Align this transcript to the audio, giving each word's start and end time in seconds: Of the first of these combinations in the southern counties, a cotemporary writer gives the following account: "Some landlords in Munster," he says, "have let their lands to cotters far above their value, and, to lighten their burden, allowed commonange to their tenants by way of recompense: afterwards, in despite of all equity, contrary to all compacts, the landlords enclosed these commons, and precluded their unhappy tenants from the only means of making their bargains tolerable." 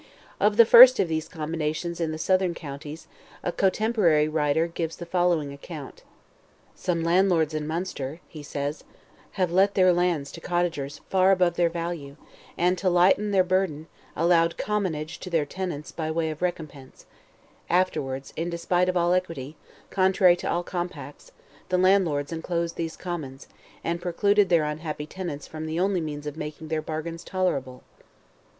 Of 0.39 0.57
the 0.57 0.65
first 0.65 0.99
of 0.99 1.07
these 1.07 1.27
combinations 1.27 1.99
in 2.01 2.11
the 2.11 2.17
southern 2.17 2.55
counties, 2.55 3.05
a 3.43 3.51
cotemporary 3.51 4.27
writer 4.27 4.65
gives 4.65 4.95
the 4.95 5.05
following 5.05 5.53
account: 5.53 6.01
"Some 6.73 7.03
landlords 7.03 7.53
in 7.53 7.67
Munster," 7.67 8.19
he 8.27 8.41
says, 8.41 8.83
"have 9.33 9.51
let 9.51 9.75
their 9.75 9.93
lands 9.93 10.31
to 10.31 10.41
cotters 10.41 11.01
far 11.11 11.31
above 11.31 11.53
their 11.53 11.69
value, 11.69 12.15
and, 12.57 12.79
to 12.79 12.89
lighten 12.89 13.29
their 13.29 13.43
burden, 13.43 13.85
allowed 14.15 14.57
commonange 14.57 15.19
to 15.19 15.29
their 15.29 15.45
tenants 15.45 15.91
by 15.91 16.09
way 16.09 16.31
of 16.31 16.41
recompense: 16.41 17.05
afterwards, 17.69 18.33
in 18.35 18.49
despite 18.49 18.89
of 18.89 18.97
all 18.97 19.13
equity, 19.13 19.55
contrary 19.91 20.35
to 20.37 20.49
all 20.49 20.63
compacts, 20.63 21.31
the 21.69 21.77
landlords 21.77 22.31
enclosed 22.31 22.75
these 22.75 22.97
commons, 22.97 23.47
and 23.83 24.01
precluded 24.01 24.49
their 24.49 24.63
unhappy 24.63 25.05
tenants 25.05 25.45
from 25.45 25.67
the 25.67 25.79
only 25.79 26.01
means 26.01 26.25
of 26.25 26.37
making 26.37 26.69
their 26.69 26.81
bargains 26.81 27.23
tolerable." 27.23 27.83